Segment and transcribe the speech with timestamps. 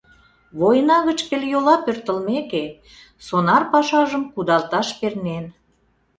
[0.59, 2.65] Война гыч пелйола пӧртылмеке,
[3.25, 5.45] сонар пашажым кудалташ пернен.